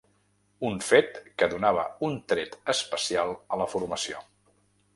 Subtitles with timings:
[0.69, 4.25] Un fet que donava un tret especial a la formació.